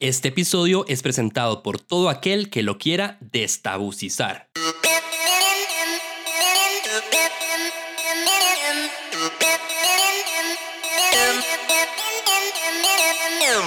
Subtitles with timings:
[0.00, 4.48] Este episodio es presentado por todo aquel que lo quiera destabucizar.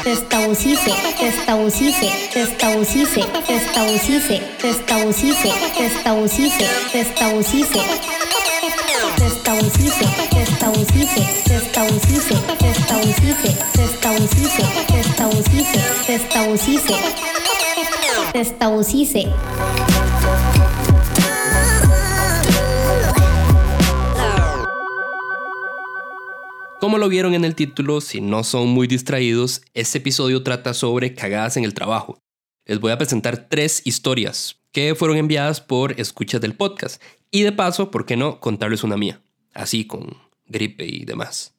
[0.06, 2.10] Testabucice, testabucice,
[26.80, 31.14] Como lo vieron en el título, si no son muy distraídos, este episodio trata sobre
[31.14, 32.18] cagadas en el trabajo.
[32.66, 37.00] Les voy a presentar tres historias que fueron enviadas por escuchas del podcast.
[37.30, 39.22] Y de paso, ¿por qué no contarles una mía?
[39.54, 41.56] Así con gripe y demás.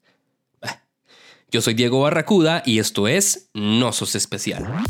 [1.51, 4.85] Yo soy Diego Barracuda y esto es No Sos Especial.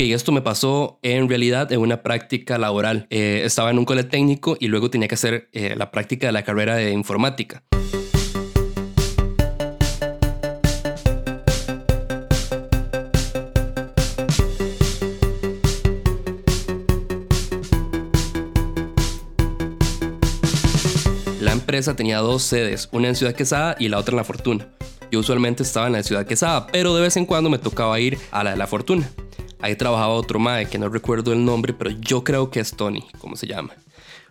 [0.00, 3.06] Ok, esto me pasó en realidad en una práctica laboral.
[3.10, 6.32] Eh, estaba en un cole técnico y luego tenía que hacer eh, la práctica de
[6.32, 7.62] la carrera de informática.
[21.42, 24.66] La empresa tenía dos sedes, una en Ciudad Quesada y la otra en La Fortuna.
[25.12, 28.16] Yo usualmente estaba en la Ciudad Quesada, pero de vez en cuando me tocaba ir
[28.30, 29.06] a la de La Fortuna.
[29.62, 33.04] Ahí trabajaba otro mae que no recuerdo el nombre, pero yo creo que es Tony,
[33.18, 33.74] como se llama.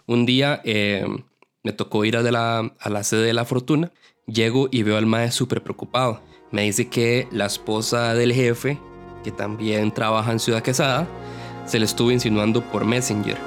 [0.08, 1.06] Un día eh,
[1.64, 3.92] me tocó ir a, la, a la sede de La Fortuna.
[4.26, 6.22] Llego y veo al mae súper preocupado.
[6.52, 8.80] Me dice que la esposa del jefe,
[9.24, 11.08] que también trabaja en Ciudad Quesada,
[11.66, 13.38] se le estuvo insinuando por Messenger.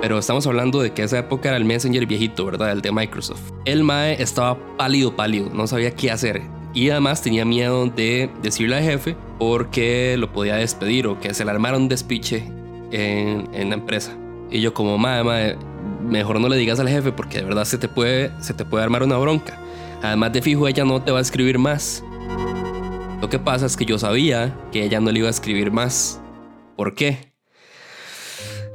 [0.00, 2.72] Pero estamos hablando de que esa época era el Messenger viejito, ¿verdad?
[2.72, 3.52] El de Microsoft.
[3.64, 6.57] El Mae estaba pálido, pálido, no sabía qué hacer.
[6.78, 11.44] Y además tenía miedo de decirle al jefe porque lo podía despedir o que se
[11.44, 12.44] le armara un despiche
[12.92, 14.16] en, en la empresa.
[14.48, 15.56] Y yo como, mae,
[16.00, 18.84] mejor no le digas al jefe porque de verdad se te puede, se te puede
[18.84, 19.58] armar una bronca.
[20.04, 22.04] Además de fijo, ella no te va a escribir más.
[23.20, 26.20] Lo que pasa es que yo sabía que ella no le iba a escribir más.
[26.76, 27.32] ¿Por qué?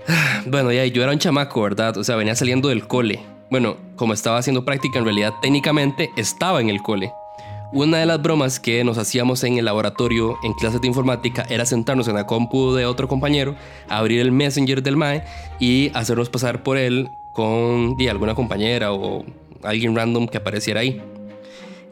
[0.45, 1.97] Bueno, ya yo era un chamaco, ¿verdad?
[1.97, 3.21] O sea, venía saliendo del cole.
[3.49, 7.13] Bueno, como estaba haciendo práctica, en realidad técnicamente estaba en el cole.
[7.75, 11.65] Una de las bromas que nos hacíamos en el laboratorio en clases de informática era
[11.65, 13.55] sentarnos en la compu de otro compañero,
[13.89, 15.23] abrir el messenger del MAE
[15.59, 19.25] y hacernos pasar por él con di, alguna compañera o
[19.63, 21.01] alguien random que apareciera ahí.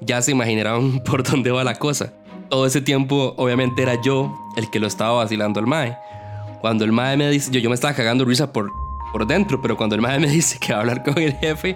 [0.02, 2.14] Ya se imaginarán por dónde va la cosa.
[2.52, 5.98] Todo ese tiempo, obviamente, era yo el que lo estaba vacilando al MAE.
[6.62, 8.72] Cuando el MAE me dice, yo, yo me estaba cagando risa por,
[9.12, 11.76] por dentro, pero cuando el MAE me dice que va a hablar con el jefe,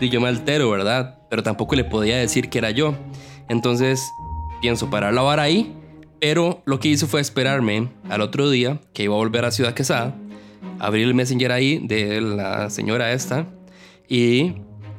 [0.00, 1.18] yo me altero, ¿verdad?
[1.28, 2.94] Pero tampoco le podía decir que era yo.
[3.48, 4.02] Entonces
[4.60, 5.74] pienso parar la vara ahí,
[6.20, 9.74] pero lo que hice fue esperarme al otro día que iba a volver a Ciudad
[9.74, 10.16] Quesada,
[10.78, 13.46] abrir el messenger ahí de la señora esta
[14.08, 14.54] y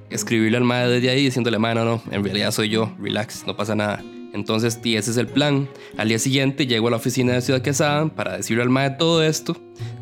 [0.09, 3.76] escribirle al madre desde ahí diciéndole, mano, no, en realidad soy yo, relax, no pasa
[3.76, 4.03] nada.
[4.34, 5.70] Entonces, y ese es el plan.
[5.96, 9.24] Al día siguiente llego a la oficina de Ciudad Quesada para decirle al madre todo
[9.24, 9.56] esto,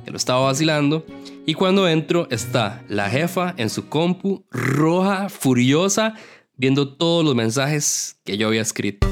[0.05, 1.05] que lo estaba vacilando.
[1.45, 6.15] Y cuando entro está la jefa en su compu, roja, furiosa,
[6.61, 9.07] viendo todos los mensajes que yo había escrito.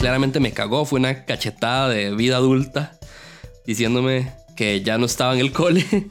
[0.00, 2.98] Claramente me cagó, fue una cachetada de vida adulta
[3.64, 5.86] diciéndome que ya no estaba en el cole.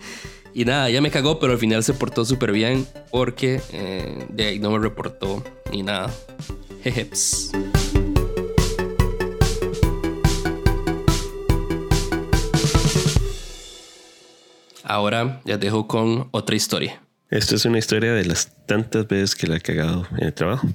[0.58, 4.46] Y nada, ya me cagó, pero al final se portó súper bien porque eh, de
[4.46, 6.10] ahí no me reportó ni nada.
[6.82, 7.52] Jejeps.
[14.96, 17.02] Ahora ya dejo con otra historia.
[17.30, 20.66] Esto es una historia de las tantas veces que la he cagado en el trabajo.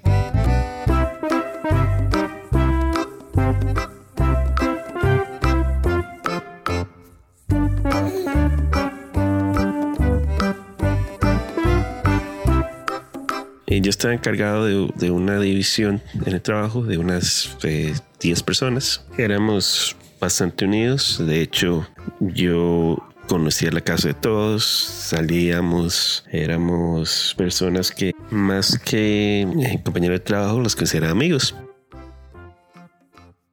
[13.66, 19.02] Yo estaba encargado de, de una división en el trabajo de unas eh, 10 personas.
[19.16, 21.26] Éramos bastante unidos.
[21.26, 21.88] De hecho,
[22.20, 22.98] yo
[23.30, 30.58] conocía la casa de todos, salíamos, éramos personas que más que eh, compañeros de trabajo
[30.58, 31.54] los consideraba amigos.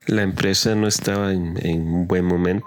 [0.07, 2.65] La empresa no estaba en, un buen momento,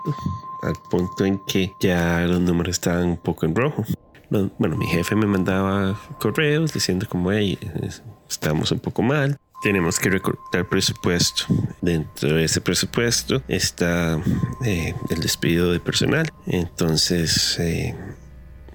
[0.63, 3.85] al punto en que ya los números estaban un poco en rojo.
[4.31, 9.37] No, Bueno, mi jefe me mandaba correos diciendo como, hey, es- estamos un poco mal,
[9.61, 11.45] tenemos que recortar presupuesto.
[11.81, 14.21] Dentro de ese presupuesto está
[14.65, 16.33] eh, el despido de personal.
[16.47, 17.95] Entonces eh,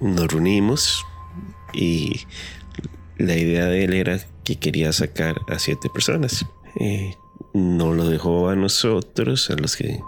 [0.00, 1.04] nos reunimos
[1.72, 2.26] y
[3.18, 6.46] la idea de él era que quería sacar a siete personas.
[6.78, 7.14] Eh,
[7.52, 10.00] no lo dejó a nosotros, a los que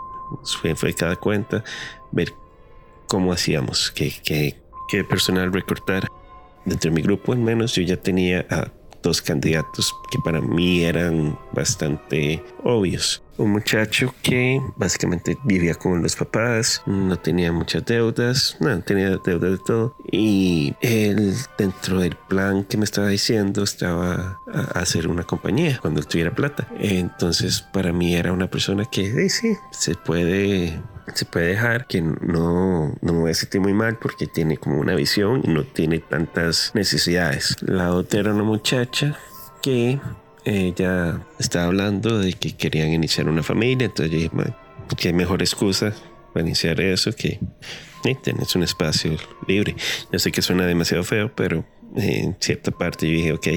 [0.76, 1.64] fue, cada cuenta,
[2.12, 2.34] ver
[3.06, 6.08] cómo hacíamos, qué, qué, qué personal recortar.
[6.64, 8.70] Dentro de mi grupo, al menos, yo ya tenía a
[9.02, 13.22] dos candidatos que para mí eran bastante obvios.
[13.36, 19.52] Un muchacho que básicamente vivía con los papás, no tenía muchas deudas, no tenía deudas
[19.52, 19.94] de todo.
[20.10, 26.00] Y él, dentro del plan que me estaba diciendo, estaba a hacer una compañía cuando
[26.00, 26.66] él tuviera plata.
[26.80, 30.80] Entonces, para mí era una persona que eh, sí, se puede
[31.14, 34.78] se puede dejar que no, no me voy a sentir muy mal porque tiene como
[34.78, 37.56] una visión y no tiene tantas necesidades.
[37.60, 39.19] La otra era una muchacha
[39.62, 40.00] que
[40.44, 44.44] ella estaba hablando de que querían iniciar una familia, entonces yo dije, "Ma,
[44.96, 45.93] qué mejor excusa
[46.32, 47.38] para iniciar eso que
[48.04, 49.16] eh, tener un espacio
[49.46, 49.75] libre.
[50.12, 51.64] Yo sé que suena demasiado feo, pero
[51.96, 53.49] eh, en cierta parte yo dije, ok,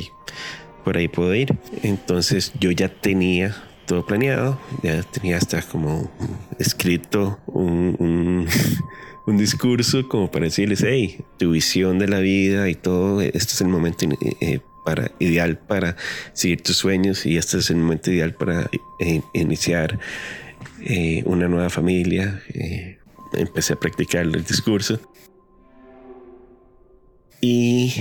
[0.83, 1.56] por ahí puedo ir.
[1.83, 3.56] Entonces yo ya tenía
[3.91, 6.09] todo planeado, ya tenía hasta como
[6.57, 8.47] escrito un,
[9.27, 13.59] un, discurso como para decirles, hey, tu visión de la vida y todo, este es
[13.59, 14.05] el momento
[14.39, 15.97] eh, para, ideal para
[16.31, 18.69] seguir tus sueños y este es el momento ideal para
[19.01, 19.99] eh, iniciar
[20.79, 22.41] eh, una nueva familia.
[22.53, 22.97] Eh,
[23.33, 25.01] empecé a practicar el discurso.
[27.41, 27.94] Y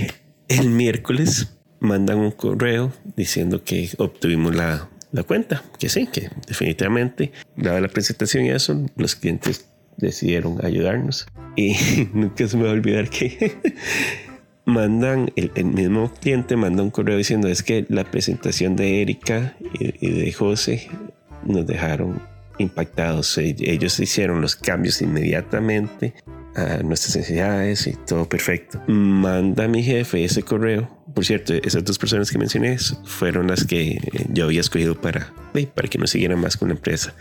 [0.47, 7.31] el miércoles mandan un correo diciendo que obtuvimos la, la cuenta, que sí, que definitivamente,
[7.55, 9.67] dada la presentación y eso, los clientes
[9.97, 11.27] decidieron ayudarnos.
[11.55, 11.75] Y
[12.13, 13.57] nunca se me va a olvidar que
[14.65, 20.09] mandan, el, mismo cliente manda un correo diciendo es que la presentación de Erika y,
[20.09, 20.87] de José
[21.45, 22.21] nos dejaron
[22.57, 23.37] impactados.
[23.37, 26.13] Ellos hicieron los cambios inmediatamente
[26.55, 28.81] a nuestras necesidades y todo perfecto.
[28.87, 31.00] Manda mi jefe ese correo.
[31.13, 33.99] Por cierto, esas dos personas que mencioné fueron las que
[34.29, 35.33] yo había escogido para,
[35.73, 37.13] para que no siguieran más con la empresa.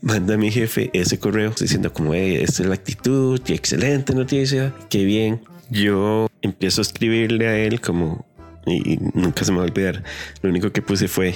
[0.00, 4.14] Manda a mi jefe ese correo diciendo como, hey, esta es la actitud, qué excelente
[4.14, 5.40] noticia, qué bien.
[5.70, 8.24] Yo empiezo a escribirle a él como,
[8.66, 10.02] y nunca se me va a olvidar.
[10.42, 11.34] Lo único que puse fue,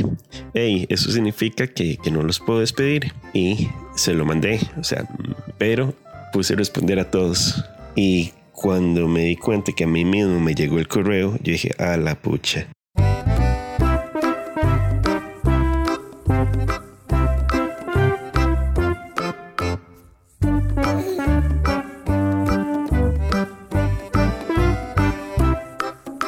[0.54, 3.12] hey, eso significa que, que no los puedo despedir.
[3.32, 5.08] Y se lo mandé, o sea,
[5.58, 5.94] pero
[6.32, 7.64] puse responder a todos.
[7.96, 8.32] Y
[8.62, 11.96] cuando me di cuenta que a mí mismo me llegó el correo, yo dije, a
[11.96, 12.68] la pucha.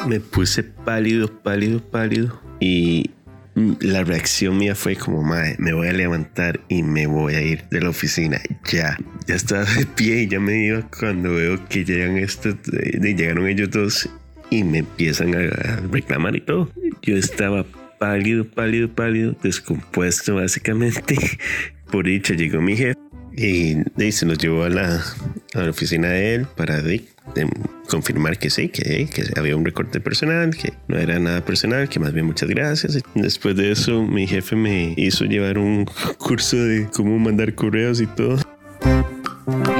[0.07, 2.41] Me puse pálido, pálido, pálido.
[2.59, 3.11] Y
[3.79, 7.69] la reacción mía fue como, madre, me voy a levantar y me voy a ir
[7.69, 8.41] de la oficina.
[8.71, 8.97] Ya,
[9.27, 13.47] ya estaba de pie y ya me iba cuando veo que llegan estos, eh, llegaron
[13.47, 14.09] ellos dos
[14.49, 16.69] y me empiezan a, reclamar y todo.
[17.01, 17.65] Yo estaba
[17.99, 21.15] pálido, pálido, pálido, descompuesto básicamente.
[21.91, 22.99] Por dicha llegó mi jefe
[23.35, 25.03] y, y se nos llevó a la,
[25.53, 27.03] a la oficina de él para de,
[27.35, 27.49] de
[27.87, 31.99] confirmar que sí, que, que, había un recorte personal, que no era nada personal, que
[31.99, 32.99] más bien muchas gracias.
[33.15, 35.85] Después de eso, mi jefe me hizo llevar un
[36.17, 38.37] curso de cómo mandar correos y todo.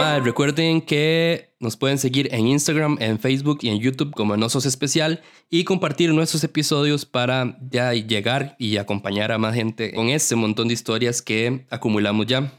[0.03, 4.49] Madre, recuerden que nos pueden seguir en Instagram, en Facebook y en YouTube como No
[4.49, 10.09] Sos Especial y compartir nuestros episodios para ya llegar y acompañar a más gente con
[10.09, 12.51] este montón de historias que acumulamos ya.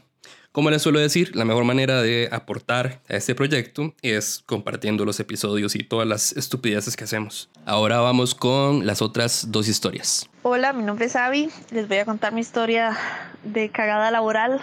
[0.51, 5.19] Como les suelo decir, la mejor manera de aportar a este proyecto es compartiendo los
[5.19, 7.51] episodios y todas las estupideces que hacemos.
[7.63, 10.27] Ahora vamos con las otras dos historias.
[10.41, 11.51] Hola, mi nombre es Abby.
[11.69, 12.97] Les voy a contar mi historia
[13.43, 14.61] de cagada laboral.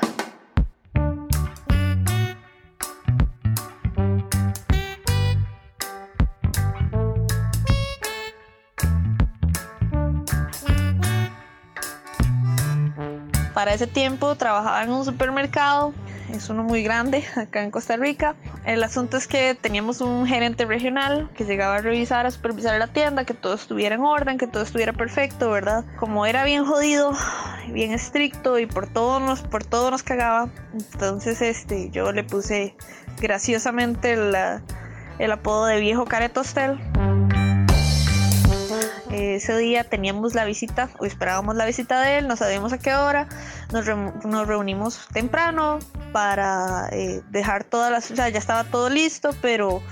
[13.62, 15.94] Para ese tiempo trabajaba en un supermercado,
[16.32, 18.34] es uno muy grande acá en Costa Rica.
[18.64, 22.88] El asunto es que teníamos un gerente regional que llegaba a revisar, a supervisar la
[22.88, 25.84] tienda, que todo estuviera en orden, que todo estuviera perfecto, ¿verdad?
[26.00, 27.12] Como era bien jodido,
[27.68, 32.74] bien estricto y por todo nos, por todo nos cagaba, entonces este, yo le puse
[33.20, 36.80] graciosamente el apodo de viejo caretostel.
[39.22, 42.94] Ese día teníamos la visita o esperábamos la visita de él, no sabíamos a qué
[42.94, 43.28] hora,
[43.72, 43.86] nos,
[44.24, 45.78] nos reunimos temprano
[46.12, 49.82] para eh, dejar todas las, o sea, ya estaba todo listo, pero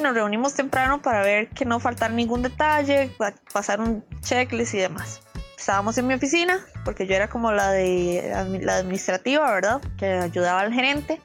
[0.00, 3.10] nos reunimos temprano para ver que no faltara ningún detalle,
[3.52, 5.20] pasar un checklist y demás.
[5.56, 9.82] Estábamos en mi oficina, porque yo era como la de la administrativa, ¿verdad?
[9.98, 11.20] Que ayudaba al gerente.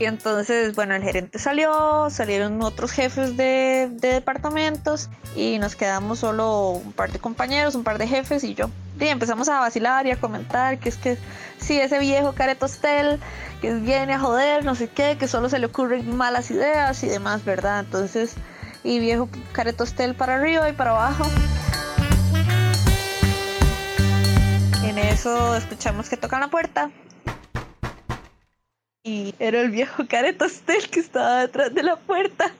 [0.00, 6.70] Y entonces, bueno, el gerente salió, salieron otros jefes de, departamentos y nos quedamos solo
[6.70, 8.70] un par de compañeros, un par de jefes y yo.
[8.98, 11.16] Y empezamos a vacilar y a comentar que es que
[11.58, 13.20] sí, ese viejo caretostel
[13.60, 17.06] que viene a joder, no sé qué, que solo se le ocurren malas ideas y
[17.06, 17.78] demás, ¿verdad?
[17.78, 18.34] Entonces,
[18.82, 21.24] y viejo caretostel para arriba y para abajo.
[24.94, 26.88] En eso escuchamos que tocan la puerta.
[29.02, 32.52] Y era el viejo Caretostel que estaba detrás de la puerta.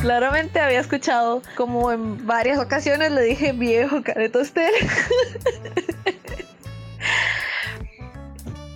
[0.00, 4.74] Claramente había escuchado como en varias ocasiones le dije viejo Caretostel.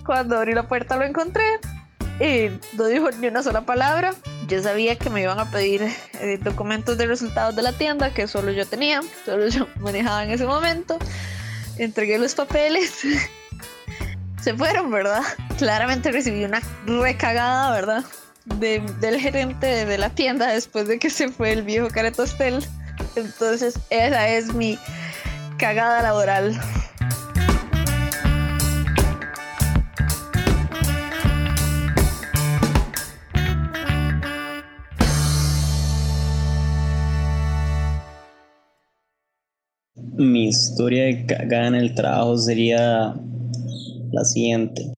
[0.07, 1.43] Cuando abrí la puerta lo encontré
[2.21, 4.15] y no dijo ni una sola palabra.
[4.47, 5.83] Yo sabía que me iban a pedir
[6.21, 10.31] eh, documentos de resultados de la tienda que solo yo tenía, solo yo manejaba en
[10.31, 10.97] ese momento.
[11.77, 13.01] Entregué los papeles.
[14.41, 15.23] Se fueron, ¿verdad?
[15.57, 18.05] Claramente recibí una recagada, ¿verdad?
[18.45, 22.65] del gerente de la tienda después de que se fue el viejo caretostel.
[23.17, 24.79] Entonces, esa es mi
[25.57, 26.57] cagada laboral.
[40.17, 43.13] Mi historia de cagada en el trabajo sería
[44.11, 44.91] la siguiente.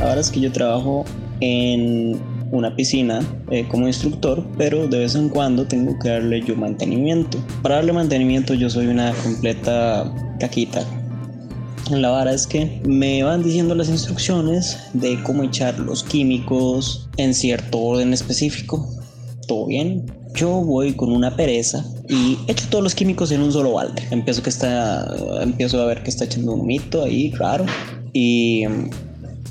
[0.00, 1.04] Ahora es que yo trabajo
[1.40, 6.54] en una piscina eh, como instructor, pero de vez en cuando tengo que darle yo
[6.54, 7.38] mantenimiento.
[7.62, 10.84] Para darle mantenimiento yo soy una completa caquita.
[11.90, 17.34] La vara es que me van diciendo las instrucciones de cómo echar los químicos en
[17.34, 18.86] cierto orden específico.
[19.48, 20.06] Todo bien.
[20.34, 24.02] Yo voy con una pereza y echo todos los químicos en un solo balde.
[24.10, 27.66] Empiezo que está, empiezo a ver que está echando un mito ahí raro
[28.12, 28.90] y mm,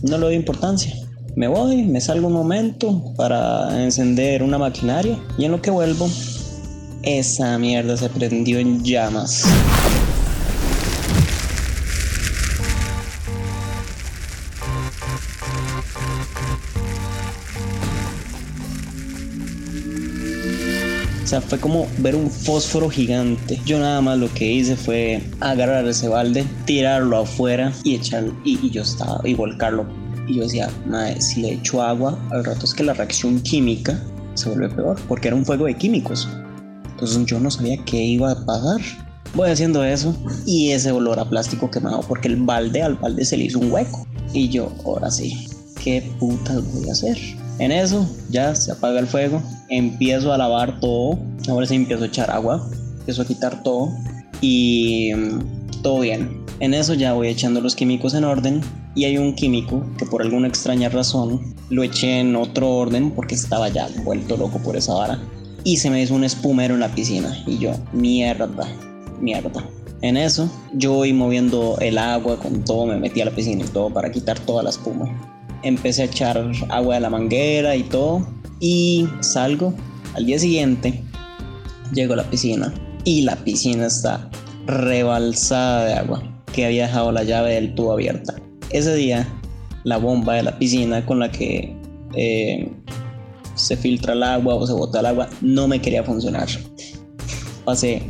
[0.10, 0.96] no le doy importancia
[1.36, 6.10] me voy, me salgo un momento para encender una maquinaria y en lo que vuelvo,
[7.04, 9.44] esa mierda se prendió en llamas.
[21.24, 23.58] O sea, fue como ver un fósforo gigante.
[23.66, 28.60] Yo nada más lo que hice fue agarrar ese balde, tirarlo afuera y echar y,
[28.62, 32.66] y yo estaba y volcarlo y yo decía, madre, si le echo agua, al rato
[32.66, 34.02] es que la reacción química
[34.34, 36.28] se vuelve peor, porque era un fuego de químicos.
[36.92, 38.82] Entonces yo no sabía qué iba a pasar.
[39.34, 43.38] Voy haciendo eso y ese olor a plástico quemado, porque el balde al balde se
[43.38, 44.06] le hizo un hueco.
[44.34, 45.48] Y yo, ahora sí,
[45.84, 47.18] ¿qué putas voy a hacer?
[47.60, 52.08] En eso ya se apaga el fuego, empiezo a lavar todo, ahora sí empiezo a
[52.08, 52.68] echar agua,
[53.00, 53.90] empiezo a quitar todo
[54.42, 56.41] y mm, todo bien.
[56.62, 58.62] En eso ya voy echando los químicos en orden
[58.94, 63.34] y hay un químico que por alguna extraña razón lo eché en otro orden porque
[63.34, 65.20] estaba ya vuelto loco por esa vara
[65.64, 68.68] y se me hizo un espumero en la piscina y yo, mierda,
[69.20, 69.68] mierda.
[70.04, 73.68] En eso yo voy moviendo el agua con todo, me metí a la piscina y
[73.70, 75.08] todo para quitar toda la espuma.
[75.64, 78.28] Empecé a echar agua de la manguera y todo
[78.60, 79.74] y salgo.
[80.14, 81.04] Al día siguiente
[81.92, 82.72] llego a la piscina
[83.04, 84.30] y la piscina está
[84.68, 88.36] rebalsada de agua que había dejado la llave del tubo abierta.
[88.70, 89.28] Ese día,
[89.84, 91.76] la bomba de la piscina con la que
[92.16, 92.72] eh,
[93.56, 96.48] se filtra el agua o se bota el agua no me quería funcionar.
[97.66, 98.02] Pasé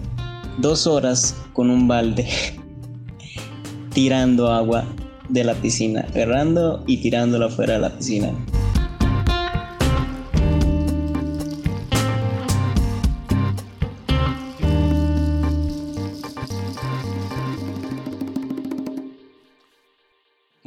[0.60, 2.28] dos horas con un balde
[3.94, 4.86] tirando agua
[5.30, 8.34] de la piscina, agarrando y tirándola fuera de la piscina.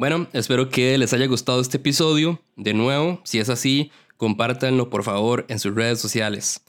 [0.05, 2.39] Bueno, espero que les haya gustado este episodio.
[2.57, 6.61] De nuevo, si es así, compártanlo por favor en sus redes sociales.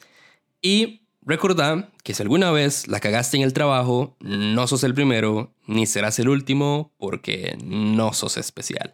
[0.61, 5.51] Y Recordá que si alguna vez la cagaste en el trabajo, no sos el primero
[5.65, 8.93] ni serás el último porque no sos especial.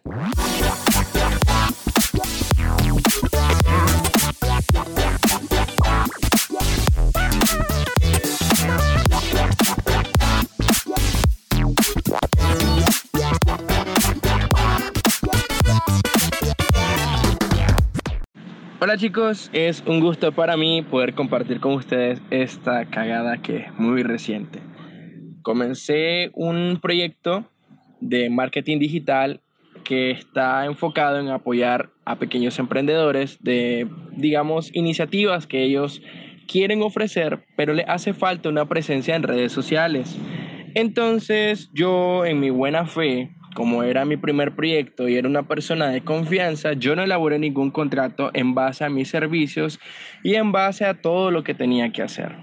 [18.84, 23.78] Hola chicos, es un gusto para mí poder compartir con ustedes esta cagada que es
[23.78, 24.58] muy reciente.
[25.42, 27.44] Comencé un proyecto
[28.00, 29.40] de marketing digital
[29.84, 36.02] que está enfocado en apoyar a pequeños emprendedores de, digamos, iniciativas que ellos
[36.48, 40.18] quieren ofrecer, pero le hace falta una presencia en redes sociales.
[40.74, 45.88] Entonces yo, en mi buena fe, como era mi primer proyecto y era una persona
[45.90, 49.78] de confianza, yo no elaboré ningún contrato en base a mis servicios
[50.22, 52.34] y en base a todo lo que tenía que hacer.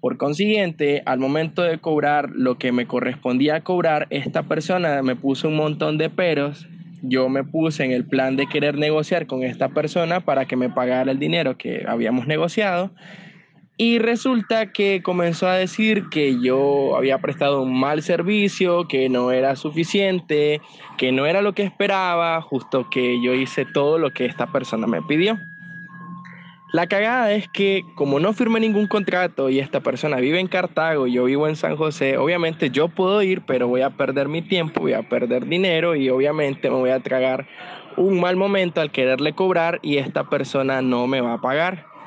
[0.00, 5.48] Por consiguiente, al momento de cobrar lo que me correspondía cobrar, esta persona me puso
[5.48, 6.68] un montón de peros.
[7.02, 10.68] Yo me puse en el plan de querer negociar con esta persona para que me
[10.68, 12.92] pagara el dinero que habíamos negociado
[13.80, 19.30] y resulta que comenzó a decir que yo había prestado un mal servicio, que no
[19.30, 20.60] era suficiente,
[20.96, 24.88] que no era lo que esperaba, justo que yo hice todo lo que esta persona
[24.88, 25.38] me pidió.
[26.72, 31.06] La cagada es que como no firmé ningún contrato y esta persona vive en Cartago
[31.06, 34.42] y yo vivo en San José, obviamente yo puedo ir, pero voy a perder mi
[34.42, 37.46] tiempo, voy a perder dinero y obviamente me voy a tragar
[37.96, 41.97] un mal momento al quererle cobrar y esta persona no me va a pagar.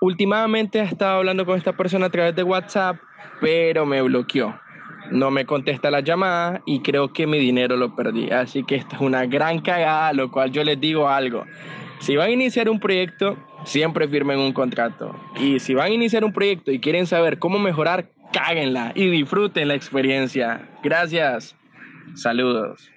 [0.00, 2.96] Últimamente he estado hablando con esta persona a través de WhatsApp,
[3.40, 4.58] pero me bloqueó.
[5.10, 8.30] No me contesta la llamada y creo que mi dinero lo perdí.
[8.30, 11.44] Así que esta es una gran cagada, lo cual yo les digo algo.
[12.00, 15.14] Si van a iniciar un proyecto, siempre firmen un contrato.
[15.40, 19.68] Y si van a iniciar un proyecto y quieren saber cómo mejorar, cáguenla y disfruten
[19.68, 20.68] la experiencia.
[20.82, 21.56] Gracias.
[22.14, 22.95] Saludos.